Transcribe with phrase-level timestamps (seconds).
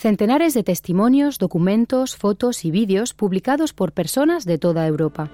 [0.00, 5.30] Centenares de testimonios, documentos, fotos y vídeos publicados por personas de toda Europa.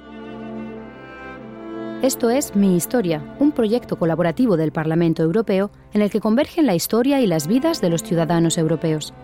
[2.02, 6.74] Esto es Mi Historia, un proyecto colaborativo del Parlamento Europeo en el que convergen la
[6.74, 9.14] historia y las vidas de los ciudadanos europeos.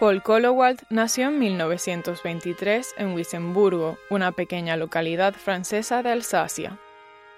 [0.00, 6.78] Paul Kolowald nació en 1923 en Wissemburgo, una pequeña localidad francesa de Alsacia.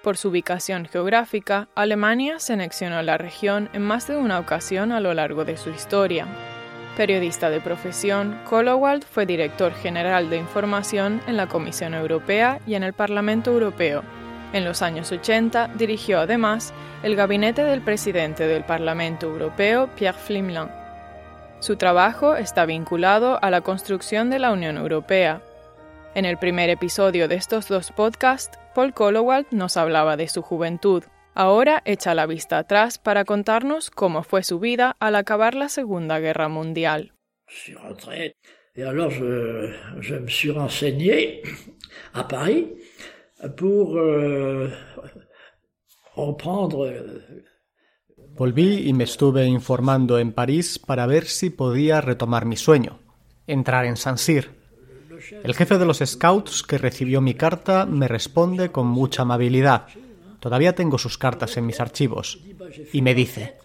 [0.05, 5.01] Por su ubicación geográfica, Alemania se anexionó la región en más de una ocasión a
[5.01, 6.29] lo largo de su historia.
[6.97, 12.85] Periodista de profesión, Kolowald fue director general de información en la Comisión Europea y en
[12.85, 14.05] el Parlamento Europeo.
[14.53, 16.73] En los años 80 dirigió además
[17.03, 20.82] el gabinete del presidente del Parlamento Europeo, Pierre Flimlin.
[21.63, 25.43] Su trabajo está vinculado a la construcción de la Unión Europea.
[26.17, 31.05] En el primer episodio de estos dos podcasts, Paul Kolowald nos hablaba de su juventud.
[31.37, 36.19] Ahora echa la vista atrás para contarnos cómo fue su vida al acabar la Segunda
[36.19, 37.13] Guerra Mundial.
[38.75, 41.43] Et alors, je, je, me suis renseigné
[42.13, 42.73] à Paris
[43.57, 44.69] pour euh,
[46.17, 46.91] reprendre
[48.37, 52.99] Volví y me estuve informando en París para ver si podía retomar mi sueño,
[53.47, 54.51] entrar en San Sir.
[55.45, 59.87] El jefe de los Scouts que recibió mi carta me responde con mucha amabilidad.
[60.41, 62.41] Todavía tengo sus cartas en mis archivos.
[62.93, 63.59] Y me dice,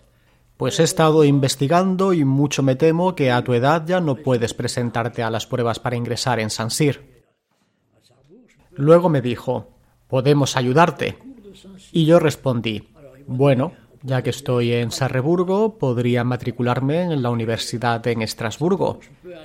[0.58, 4.54] pues he estado investigando y mucho me temo que a tu edad ya no puedes
[4.54, 7.24] presentarte a las pruebas para ingresar en San Sir.
[8.72, 11.18] Luego me dijo, podemos ayudarte.
[11.92, 12.90] Y yo respondí,
[13.26, 13.72] bueno,
[14.04, 19.00] ya que estoy en Sarreburgo, podría matricularme en la universidad en Estrasburgo.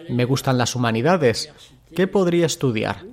[0.08, 1.52] Me gustan las humanidades.
[1.94, 3.04] ¿Qué podría estudiar?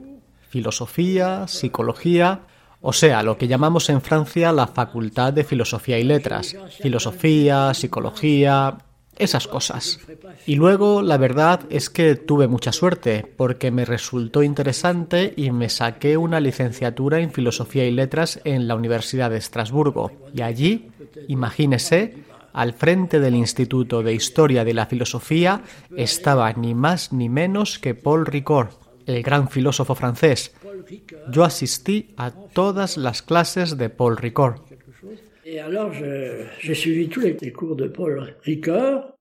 [0.50, 2.42] Filosofía, psicología,
[2.82, 6.56] o sea, lo que llamamos en Francia la Facultad de Filosofía y Letras.
[6.82, 8.78] Filosofía, psicología,
[9.20, 10.00] esas cosas.
[10.48, 15.70] Y luego la verdad es que tuve mucha suerte, porque me resultó interesante y me
[15.70, 20.12] saqué una licenciatura en Filosofía y Letras en la Universidad de Estrasburgo.
[20.34, 20.90] Y allí,
[21.28, 25.62] imagínese, al frente del Instituto de Historia de la Filosofía
[25.96, 28.70] estaba ni más ni menos que Paul Ricoeur,
[29.06, 30.54] el gran filósofo francés.
[31.32, 34.62] Yo asistí a todas las clases de Paul Ricoeur.
[35.52, 35.92] Et alors,
[36.60, 39.16] j'ai suivi tous les cours de Paul Ricoeur.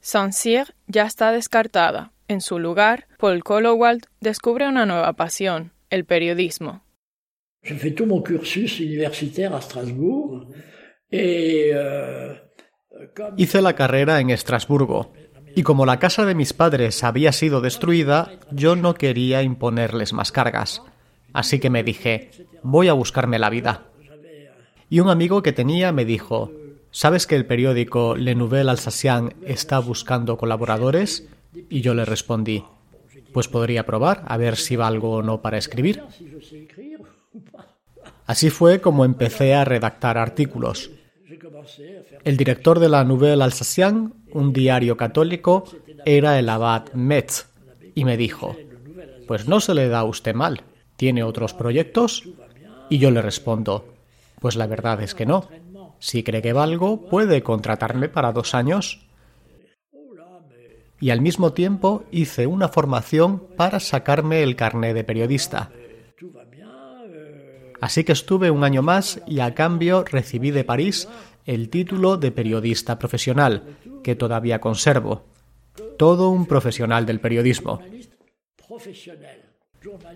[0.00, 2.10] Saint-Cyr ya está descartada.
[2.26, 6.82] En su lugar, Paul Kolowald descubre una nueva pasión, el periodismo.
[7.62, 10.48] J'ai fait tout mon cursus universitaire à Strasbourg.
[11.12, 12.34] Et, euh,
[13.36, 15.12] Hice la carrera en Estrasburgo.
[15.54, 20.32] Y como la casa de mis padres había sido destruida, yo no quería imponerles más
[20.32, 20.82] cargas.
[21.32, 22.30] Así que me dije,
[22.64, 23.88] voy a buscarme la vida.
[24.90, 26.50] Y un amigo que tenía me dijo,
[26.90, 31.28] ¿sabes que el periódico Le Nouvel Alsacien está buscando colaboradores?
[31.68, 32.64] Y yo le respondí,
[33.32, 36.02] pues podría probar a ver si valgo o no para escribir.
[38.26, 40.90] Así fue como empecé a redactar artículos.
[42.24, 45.64] El director de la Nouvelle Alsacien, un diario católico,
[46.04, 47.46] era el abad Metz,
[47.94, 48.56] y me dijo,
[49.26, 50.62] pues no se le da a usted mal,
[50.96, 52.28] ¿tiene otros proyectos?
[52.88, 53.97] Y yo le respondo,
[54.40, 55.48] pues la verdad es que no.
[55.98, 59.06] Si cree que valgo, puede contratarme para dos años.
[61.00, 65.70] Y al mismo tiempo hice una formación para sacarme el carné de periodista.
[67.80, 71.08] Así que estuve un año más y a cambio recibí de París
[71.46, 75.24] el título de periodista profesional, que todavía conservo.
[75.96, 77.80] Todo un profesional del periodismo.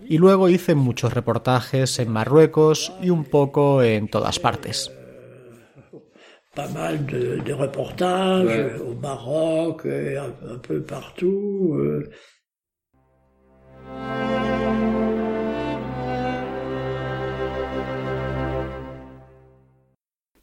[0.09, 4.91] Y luego hice muchos reportajes en Marruecos y un poco en todas partes.
[6.55, 8.81] Pas mal de, de reportages ouais.
[8.81, 11.77] au Maroc, un, un peu partout.
[11.79, 12.11] Euh.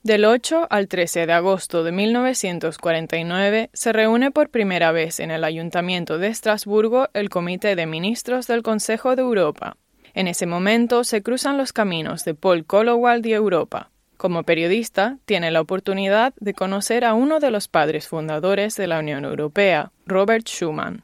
[0.02, 5.44] Del 8 al 13 de agosto de 1949 se reúne por primera vez en el
[5.44, 9.76] Ayuntamiento de Estrasburgo el Comité de Ministros del Consejo de Europa.
[10.14, 13.92] En ese momento se cruzan los caminos de Paul Kolowald y Europa.
[14.16, 19.00] Como periodista, tiene la oportunidad de conocer a uno de los padres fundadores de la
[19.00, 21.04] Unión Europea, Robert Schuman.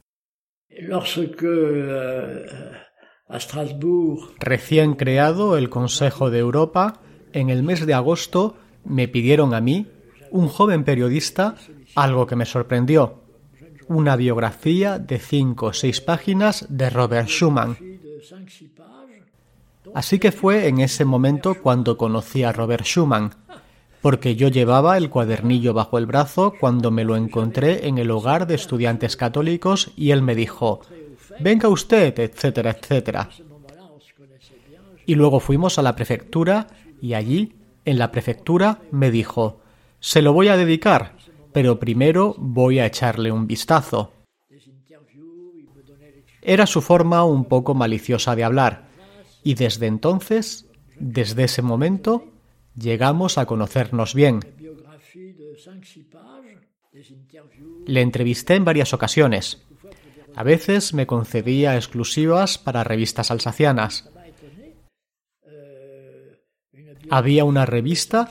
[4.39, 7.01] Recién creado el Consejo de Europa,
[7.33, 8.55] en el mes de agosto
[8.85, 9.87] me pidieron a mí,
[10.31, 11.55] un joven periodista,
[11.95, 13.21] algo que me sorprendió.
[13.87, 17.77] Una biografía de cinco o seis páginas de Robert Schuman.
[19.93, 23.33] Así que fue en ese momento cuando conocí a Robert Schumann,
[24.01, 28.45] porque yo llevaba el cuadernillo bajo el brazo cuando me lo encontré en el hogar
[28.45, 30.81] de estudiantes católicos y él me dijo,
[31.39, 33.29] venga usted, etcétera, etcétera.
[35.05, 36.67] Y luego fuimos a la prefectura
[37.01, 37.53] y allí,
[37.85, 39.61] en la prefectura, me dijo,
[39.99, 41.15] se lo voy a dedicar,
[41.53, 44.11] pero primero voy a echarle un vistazo.
[46.41, 48.87] Era su forma un poco maliciosa de hablar,
[49.43, 50.67] y desde entonces,
[50.99, 52.25] desde ese momento,
[52.75, 54.41] llegamos a conocernos bien.
[57.87, 59.61] Le entrevisté en varias ocasiones.
[60.35, 64.09] A veces me concedía exclusivas para revistas alsacianas.
[67.09, 68.29] Había una revista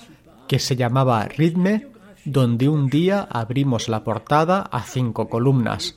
[0.49, 1.87] que se llamaba Ritme,
[2.25, 5.97] donde un día abrimos la portada a cinco columnas.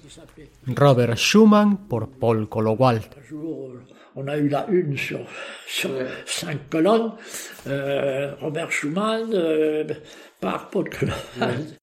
[0.65, 3.06] Robert Schumann por Paul Colowald.
[4.19, 5.27] On a eu la une sur,
[5.68, 5.91] sur
[6.25, 7.13] cinq colonnes.
[7.68, 9.85] Euh, Robert Schumann euh,
[10.39, 11.77] par Paul Colowald.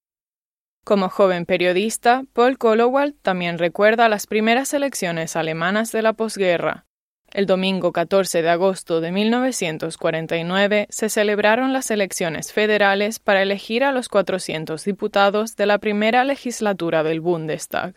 [0.84, 6.86] Como joven periodista, Paul Kolowald también recuerda las primeras elecciones alemanas de la posguerra.
[7.34, 13.90] El domingo 14 de agosto de 1949 se celebraron las elecciones federales para elegir a
[13.90, 17.96] los 400 diputados de la primera legislatura del Bundestag.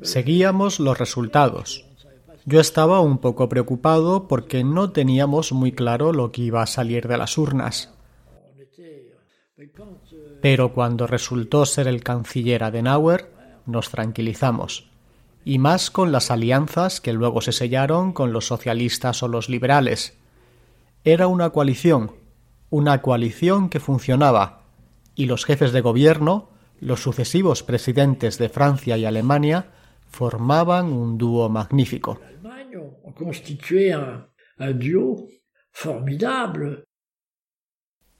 [0.00, 1.86] Seguíamos los resultados.
[2.46, 7.08] Yo estaba un poco preocupado porque no teníamos muy claro lo que iba a salir
[7.08, 7.92] de las urnas.
[10.40, 13.39] Pero cuando resultó ser el canciller Adenauer,
[13.70, 14.90] nos tranquilizamos.
[15.44, 20.18] Y más con las alianzas que luego se sellaron con los socialistas o los liberales.
[21.04, 22.12] Era una coalición,
[22.68, 24.62] una coalición que funcionaba,
[25.14, 26.50] y los jefes de gobierno
[26.80, 29.70] los sucesivos presidentes de Francia y Alemania
[30.08, 32.18] formaban un dúo magnífico.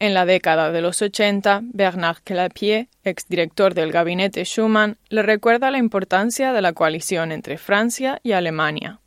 [0.00, 5.76] En la década de los 80, Bernard Clapier, exdirector del gabinete Schumann, le recuerda la
[5.76, 9.00] importancia de la coalición entre Francia y Alemania.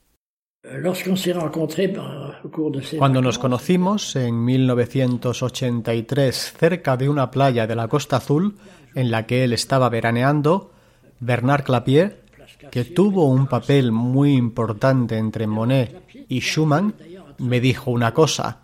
[3.00, 8.56] Cuando nos conocimos en 1983 cerca de una playa de la Costa Azul,
[8.94, 10.74] en la que él estaba veraneando,
[11.20, 12.22] Bernard Clapier,
[12.70, 16.94] que tuvo un papel muy importante entre Monet y Schumann,
[17.40, 18.63] me dijo una cosa,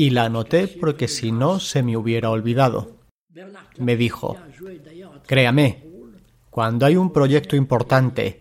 [0.00, 2.96] y la anoté porque si no se me hubiera olvidado.
[3.76, 4.34] Me dijo,
[5.26, 5.84] créame,
[6.48, 8.40] cuando hay un proyecto importante,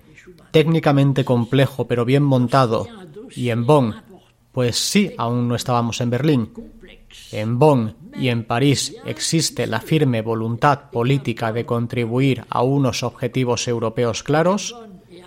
[0.52, 2.88] técnicamente complejo pero bien montado,
[3.36, 3.94] y en Bonn,
[4.54, 6.54] pues sí, aún no estábamos en Berlín,
[7.34, 13.68] en Bonn y en París existe la firme voluntad política de contribuir a unos objetivos
[13.68, 14.78] europeos claros,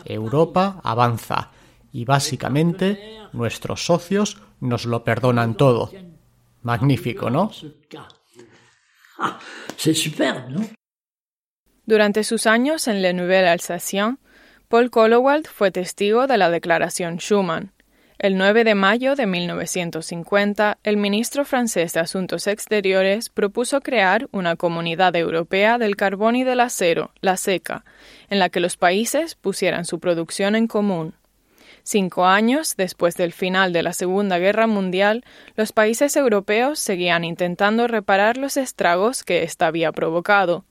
[0.06, 1.50] Europa avanza
[1.92, 5.90] y básicamente nuestros socios nos lo perdonan todo.
[6.62, 7.50] Magnífico, ¿no?
[11.84, 14.18] Durante sus años en Le Nouvel Alsacien,
[14.68, 17.72] Paul Kolowald fue testigo de la Declaración Schuman,
[18.22, 24.54] el 9 de mayo de 1950, el ministro francés de Asuntos Exteriores propuso crear una
[24.54, 27.84] comunidad europea del carbón y del acero, la SECA,
[28.30, 31.14] en la que los países pusieran su producción en común.
[31.84, 35.24] Cinco años después del final de la Segunda Guerra Mundial,
[35.56, 40.64] los países europeos seguían intentando reparar los estragos que ésta había provocado.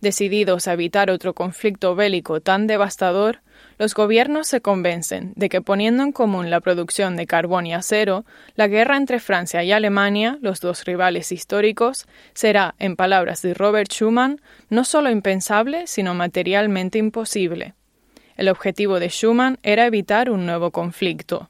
[0.00, 3.40] Decididos a evitar otro conflicto bélico tan devastador,
[3.78, 8.24] los gobiernos se convencen de que poniendo en común la producción de carbón y acero,
[8.54, 13.90] la guerra entre Francia y Alemania, los dos rivales históricos, será, en palabras de Robert
[13.90, 17.74] Schuman, no solo impensable, sino materialmente imposible.
[18.36, 21.48] El objetivo de Schuman era evitar un nuevo conflicto.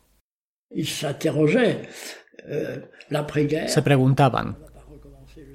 [3.67, 4.59] Se preguntaban,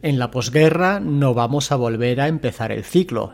[0.02, 3.34] en la posguerra no vamos a volver a empezar el ciclo.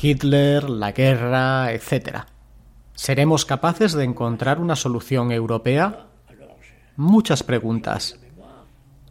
[0.00, 2.24] Hitler, la guerra, etc.
[2.94, 6.06] ¿Seremos capaces de encontrar una solución europea?
[6.96, 8.18] Muchas preguntas.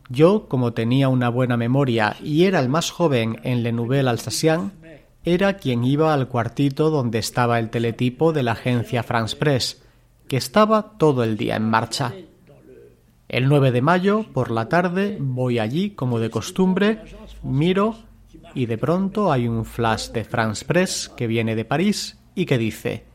[0.10, 4.72] Yo, como tenía una buena memoria y era el más joven en Le Nouvel Alsacien,
[5.26, 9.82] era quien iba al cuartito donde estaba el teletipo de la agencia France Press,
[10.28, 12.14] que estaba todo el día en marcha.
[13.30, 17.02] El 9 de mayo, por la tarde, voy allí como de costumbre,
[17.42, 17.96] miro
[18.54, 22.58] y de pronto hay un flash de France Press que viene de París y que
[22.58, 23.06] dice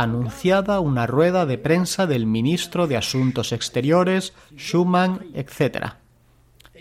[0.00, 5.94] anunciada una rueda de prensa del ministro de Asuntos Exteriores, Schumann, etc.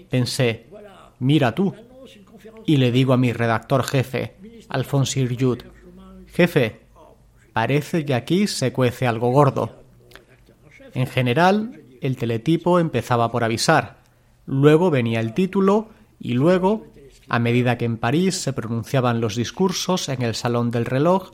[0.10, 0.68] Pensé,
[1.20, 1.76] mira tú.
[2.66, 4.36] Y le digo a mi redactor jefe,
[4.70, 5.64] Alphonse Hirjut,
[6.28, 6.80] Jefe,
[7.54, 9.82] parece que aquí se cuece algo gordo.
[10.94, 13.98] En general, el teletipo empezaba por avisar,
[14.46, 16.88] luego venía el título y luego,
[17.28, 21.32] a medida que en París se pronunciaban los discursos en el salón del reloj,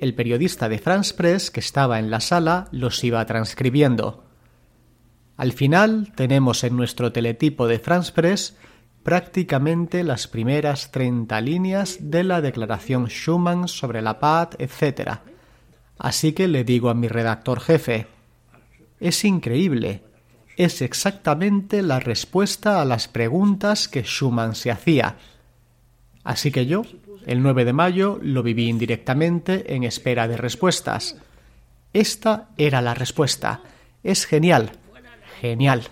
[0.00, 4.24] el periodista de France Press que estaba en la sala los iba transcribiendo.
[5.36, 8.56] Al final tenemos en nuestro teletipo de France Press
[9.08, 15.20] prácticamente las primeras 30 líneas de la Declaración Schuman sobre la paz, etc.
[15.96, 18.06] Así que le digo a mi redactor jefe,
[19.00, 20.02] es increíble,
[20.58, 25.16] es exactamente la respuesta a las preguntas que Schuman se hacía.
[26.22, 26.82] Así que yo,
[27.24, 31.16] el 9 de mayo, lo viví indirectamente en espera de respuestas.
[31.94, 33.62] Esta era la respuesta.
[34.04, 34.72] Es genial.
[35.40, 35.84] Genial.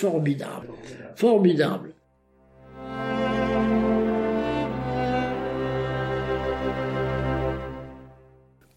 [0.00, 0.70] Formidable.
[1.14, 1.99] Formidable.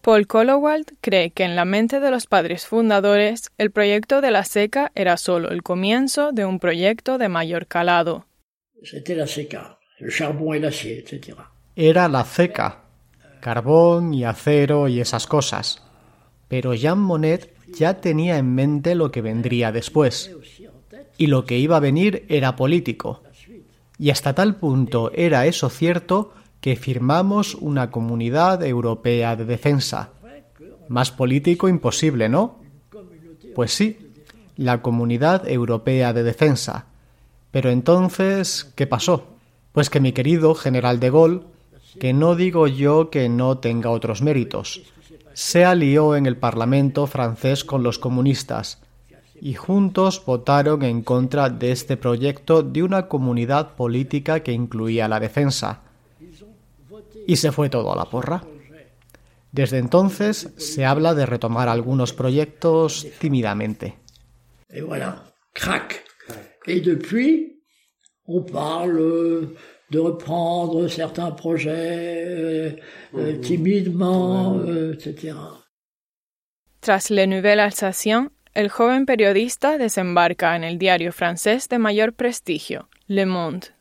[0.04, 4.44] Paul Collowald cree que en la mente de los padres fundadores el proyecto de la
[4.44, 8.26] seca era solo el comienzo de un proyecto de mayor calado.
[11.74, 12.82] Era la seca,
[13.40, 15.82] carbón y acero y esas cosas.
[16.48, 20.36] Pero Jean Monnet ya tenía en mente lo que vendría después.
[21.16, 23.22] Y lo que iba a venir era político.
[23.98, 26.34] Y hasta tal punto era eso cierto
[26.64, 30.12] que firmamos una comunidad europea de defensa.
[30.88, 32.58] Más político imposible, ¿no?
[33.54, 33.98] Pues sí,
[34.56, 36.86] la comunidad europea de defensa.
[37.50, 39.26] Pero entonces, ¿qué pasó?
[39.72, 41.40] Pues que mi querido general de Gaulle,
[42.00, 44.80] que no digo yo que no tenga otros méritos,
[45.34, 48.78] se alió en el Parlamento francés con los comunistas
[49.38, 55.20] y juntos votaron en contra de este proyecto de una comunidad política que incluía la
[55.20, 55.83] defensa
[57.26, 58.44] y se fue todo a la porra.
[59.52, 63.94] Desde entonces se habla de retomar algunos proyectos tímidamente.
[64.68, 66.04] Et voilà, crac.
[66.66, 67.62] Et depuis,
[68.26, 69.54] on parle
[69.90, 72.70] de reprendre certains projets euh,
[73.14, 75.34] euh, timidement, euh, etc.
[76.80, 82.88] Tras Le Nouvel Alsacien, el joven periodista desembarca en el diario francés de mayor prestigio,
[83.06, 83.73] Le Monde.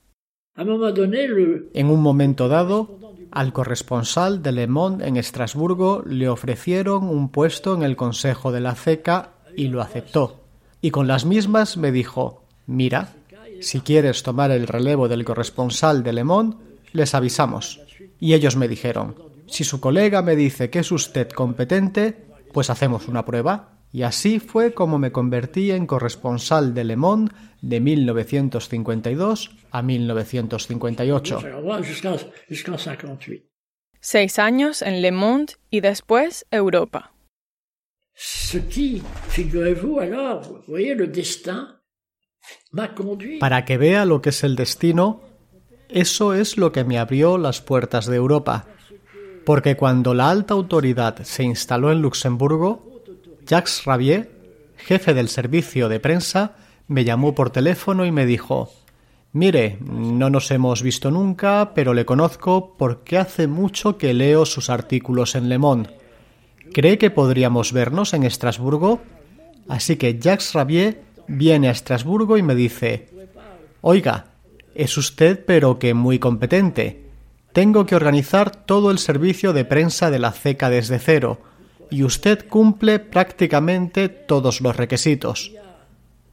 [0.56, 3.00] En un momento dado,
[3.32, 8.62] al corresponsal de Le Monde en Estrasburgo le ofrecieron un puesto en el Consejo de
[8.62, 10.42] la CECA y lo aceptó.
[10.80, 13.14] Y con las mismas me dijo, mira,
[13.62, 16.58] si quieres tomar el relevo del corresponsal de Le Monde,
[16.92, 17.82] les avisamos.
[18.20, 19.16] Y ellos me dijeron,
[19.48, 23.73] si su colega me dice que es usted competente, pues hacemos una prueba.
[23.94, 27.32] Y así fue como me convertí en corresponsal de Le Monde
[27.62, 31.40] de 1952 a 1958.
[34.00, 37.14] Seis años en Le Monde y después Europa.
[43.40, 45.22] Para que vea lo que es el destino,
[45.90, 48.66] eso es lo que me abrió las puertas de Europa.
[49.46, 52.93] Porque cuando la alta autoridad se instaló en Luxemburgo,
[53.46, 54.32] Jacques Rabier,
[54.78, 56.56] jefe del servicio de prensa,
[56.88, 58.72] me llamó por teléfono y me dijo
[59.32, 64.70] Mire, no nos hemos visto nunca, pero le conozco porque hace mucho que leo sus
[64.70, 65.90] artículos en Le Monde.
[66.72, 69.02] ¿Cree que podríamos vernos en Estrasburgo?
[69.68, 73.10] Así que Jacques Rabier viene a Estrasburgo y me dice
[73.82, 74.26] Oiga,
[74.76, 77.10] es usted pero que muy competente.
[77.54, 81.40] Tengo que organizar todo el servicio de prensa de la CECA desde cero
[81.94, 85.52] y usted cumple prácticamente todos los requisitos.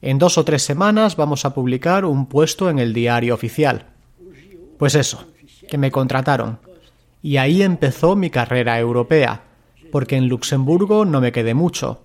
[0.00, 3.84] En dos o tres semanas vamos a publicar un puesto en el diario oficial.
[4.78, 5.26] Pues eso,
[5.68, 6.60] que me contrataron.
[7.20, 9.42] Y ahí empezó mi carrera europea,
[9.92, 12.00] porque en Luxemburgo no me quedé mucho.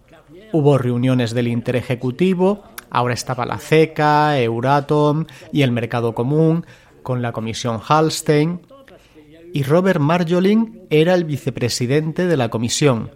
[0.51, 6.65] Hubo reuniones del Interejecutivo, ahora estaba la CECA, Euratom y el Mercado Común,
[7.03, 8.59] con la Comisión Hallstein,
[9.53, 13.11] y Robert Marjolin era el vicepresidente de la comisión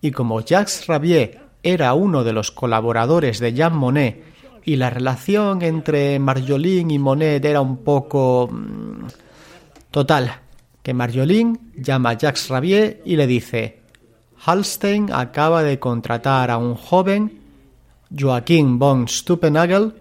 [0.00, 4.30] y como Jacques Rabier era uno de los colaboradores de Jean Monnet
[4.64, 8.48] y la relación entre Marjolin y Monet era un poco...
[8.50, 9.06] Mm,
[9.90, 10.32] total,
[10.82, 13.80] que Marjolin llama a Jacques Rabier y le dice
[14.44, 17.40] Hallstein acaba de contratar a un joven,
[18.16, 19.94] Joaquín von Stupenagel,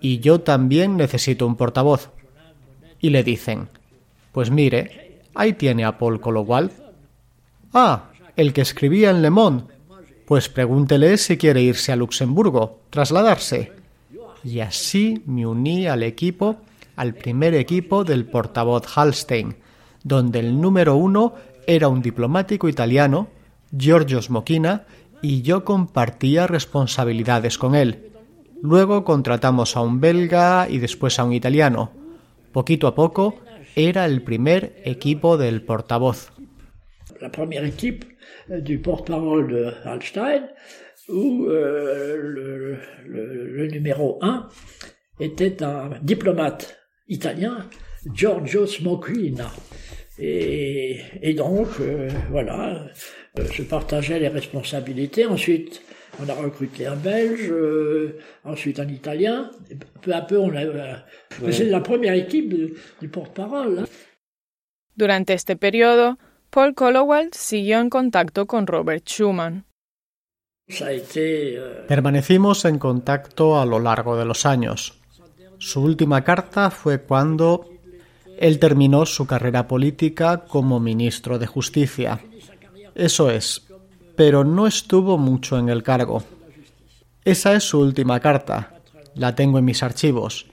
[0.00, 2.10] y yo también necesito un portavoz.
[3.00, 3.68] Y le dicen,
[4.32, 6.70] pues mire, ahí tiene a Paul Colowal.
[7.72, 9.74] Ah, el que escribía en Le Monde.
[10.26, 13.72] Pues pregúntele si quiere irse a Luxemburgo, trasladarse.
[14.42, 16.56] Y así me uní al equipo,
[16.96, 19.56] al primer equipo del portavoz Hallstein,
[20.02, 21.34] donde el número uno
[21.66, 23.28] era un diplomático italiano,
[23.76, 24.84] Giorgio Smokina,
[25.22, 28.10] y yo compartía responsabilidades con él.
[28.60, 31.90] Luego contratamos a un belga y después a un italiano.
[32.52, 33.36] Poquito a poco
[33.74, 36.33] era el primer equipo del portavoz.
[37.20, 38.06] La primera equipo
[38.48, 40.48] du porte-parole de Hallstein,
[41.08, 44.48] où euh, le, numéro 1
[45.20, 46.76] était un diplomate
[47.08, 47.68] italien,
[48.12, 49.50] Giorgio Smokina.
[50.18, 52.86] Et, et donc, euh, voilà,
[53.38, 55.26] euh, je partageais les responsabilités.
[55.26, 55.82] Ensuite,
[56.20, 59.50] on a recruté un Belge, euh, ensuite un Italien.
[59.70, 60.64] Et peu à peu, on a.
[60.64, 60.94] Euh,
[61.50, 62.54] C'est la première équipe
[63.00, 63.80] du porte-parole.
[63.80, 63.84] Hein.
[64.96, 66.16] Durante este periodo,
[66.54, 69.64] Paul Collowald siguió en contacto con Robert Schuman.
[70.68, 71.84] Été, euh...
[71.88, 74.94] Permanecimos en contacto a lo largo de los años.
[75.58, 77.68] Su última carta fue cuando
[78.38, 82.20] él terminó su carrera política como ministro de Justicia.
[82.94, 83.66] Eso es,
[84.14, 86.22] pero no estuvo mucho en el cargo.
[87.24, 88.80] Esa es su última carta.
[89.16, 90.46] La tengo en mis archivos.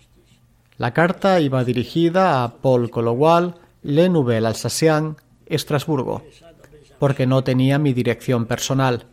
[0.80, 3.54] La carta iba dirigida a Paul Colowal,
[3.84, 5.16] Le Nouvelle Alsacien,
[5.52, 6.24] Estrasburgo,
[7.00, 9.06] porque no tenía mi dirección personal.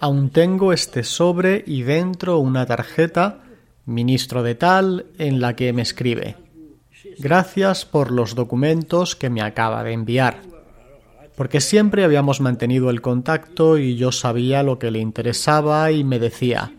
[0.00, 3.42] Aún tengo este sobre y dentro una tarjeta,
[3.84, 6.36] ministro de tal, en la que me escribe.
[7.18, 10.40] Gracias por los documentos que me acaba de enviar.
[11.36, 16.18] Porque siempre habíamos mantenido el contacto y yo sabía lo que le interesaba y me
[16.18, 16.72] decía,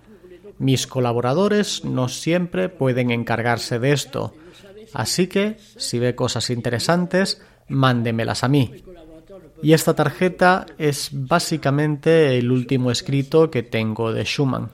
[0.62, 4.36] mis colaboradores no siempre pueden encargarse de esto,
[4.94, 7.42] así que si ve cosas interesantes,
[7.72, 8.72] mándemelas a mí.
[9.64, 14.70] Y esta tarjeta es básicamente el último escrito que tengo de Schumann.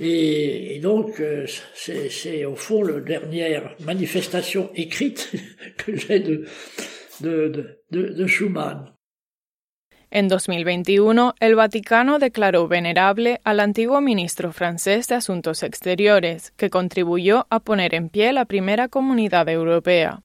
[0.00, 5.30] Et, et donc, euh, c'est au fond la dernière manifestation écrite
[5.76, 6.46] que j'ai de,
[7.20, 8.90] de, de, de Schumann.
[10.10, 17.48] En 2021, el Vaticano declaró venerable al antiguo ministro francés de Asuntos Exteriores, que contribuyó
[17.50, 20.22] a poner en pie la primera comunidad europea.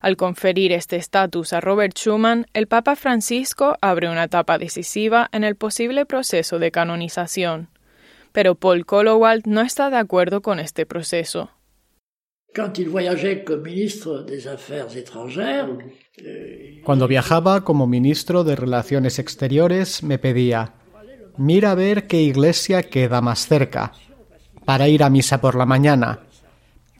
[0.00, 5.44] Al conferir este estatus a Robert Schuman, el Papa Francisco abre una etapa decisiva en
[5.44, 7.68] el posible proceso de canonización
[8.32, 11.50] pero Paul Collowald no está de acuerdo con este proceso.
[16.16, 20.74] Euh, Cuando viajaba como ministro de Relaciones Exteriores me pedía,
[21.36, 23.92] mira a ver qué iglesia queda más cerca,
[24.64, 26.20] para ir a misa por la mañana.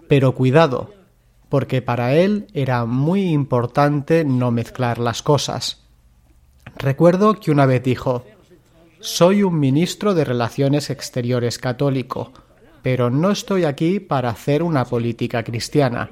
[0.09, 0.93] Pero cuidado,
[1.49, 5.83] porque para él era muy importante no mezclar las cosas.
[6.77, 8.25] Recuerdo que una vez dijo,
[9.01, 12.33] soy un ministro de Relaciones Exteriores católico,
[12.83, 16.11] pero no estoy aquí para hacer una política cristiana.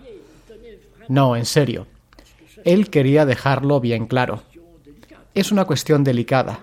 [1.08, 1.86] No, en serio.
[2.64, 4.42] Él quería dejarlo bien claro.
[5.34, 6.60] Es una cuestión delicada.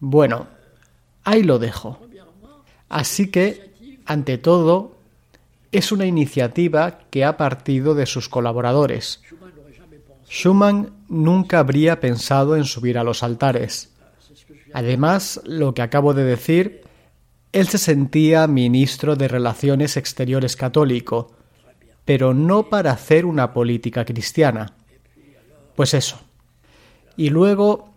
[0.00, 0.46] Bueno,
[1.24, 1.98] ahí lo dejo.
[2.88, 3.72] Así que,
[4.06, 4.97] ante todo,
[5.72, 9.22] es una iniciativa que ha partido de sus colaboradores.
[10.28, 13.92] Schumann nunca habría pensado en subir a los altares.
[14.72, 16.82] Además, lo que acabo de decir,
[17.52, 21.32] él se sentía ministro de Relaciones Exteriores católico,
[22.04, 24.74] pero no para hacer una política cristiana.
[25.74, 26.20] Pues eso.
[27.16, 27.94] Y luego,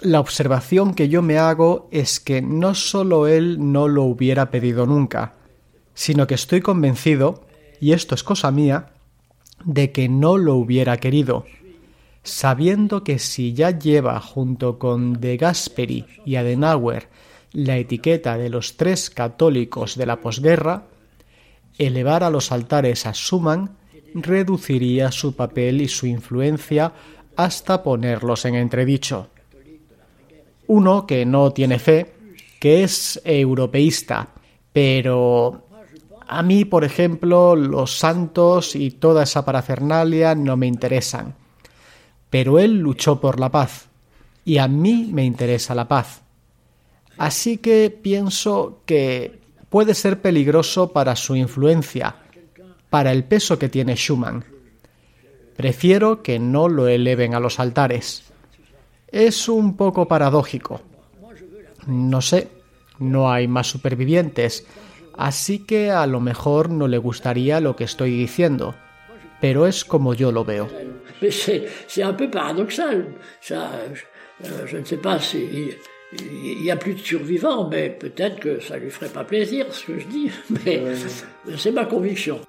[0.00, 4.86] la observación que yo me hago es que no solo él no lo hubiera pedido
[4.86, 5.34] nunca,
[5.94, 7.46] sino que estoy convencido,
[7.80, 8.90] y esto es cosa mía,
[9.64, 11.44] de que no lo hubiera querido
[12.24, 17.08] sabiendo que si ya lleva junto con De Gasperi y Adenauer
[17.52, 20.84] la etiqueta de los tres católicos de la posguerra,
[21.78, 23.76] elevar a los altares a Schumann
[24.14, 26.92] reduciría su papel y su influencia
[27.36, 29.28] hasta ponerlos en entredicho.
[30.66, 32.12] Uno que no tiene fe,
[32.58, 34.30] que es europeísta,
[34.72, 35.63] pero
[36.26, 41.34] a mí, por ejemplo, los santos y toda esa parafernalia no me interesan
[42.34, 43.86] pero él luchó por la paz,
[44.44, 46.22] y a mí me interesa la paz.
[47.16, 52.16] Así que pienso que puede ser peligroso para su influencia,
[52.90, 54.44] para el peso que tiene Schumann.
[55.56, 58.24] Prefiero que no lo eleven a los altares.
[59.06, 60.80] Es un poco paradójico.
[61.86, 62.48] No sé,
[62.98, 64.66] no hay más supervivientes,
[65.16, 68.74] así que a lo mejor no le gustaría lo que estoy diciendo,
[69.40, 70.68] pero es como yo lo veo.
[71.30, 73.06] C'est un peu paradoxal.
[73.40, 74.04] Ça, je,
[74.46, 75.74] euh, je ne sais pas si
[76.18, 79.86] il y a plus de survivants, mais peut-être que ça lui ferait pas plaisir ce
[79.86, 80.30] que je dis,
[80.64, 80.82] mais
[81.56, 82.40] c'est ma conviction.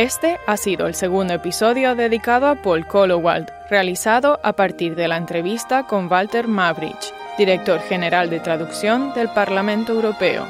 [0.00, 5.18] Este ha sido el segundo episodio dedicado a Paul Kolowald, realizado a partir de la
[5.18, 10.46] entrevista con Walter Mavrich, director general de traducción del Parlamento Europeo.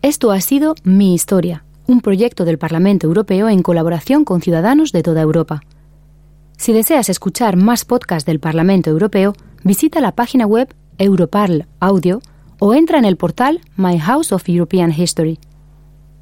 [0.00, 5.02] Esto ha sido Mi Historia, un proyecto del Parlamento Europeo en colaboración con ciudadanos de
[5.02, 5.62] toda Europa.
[6.58, 9.32] Si deseas escuchar más podcasts del Parlamento Europeo,
[9.64, 12.20] visita la página web Europarl Audio
[12.58, 15.38] o entra en el portal My House of European History.